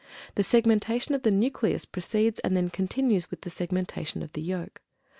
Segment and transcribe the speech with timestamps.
[0.33, 4.81] The segmentation of the nucleus precedes and then continues with the segmentation of the yolk.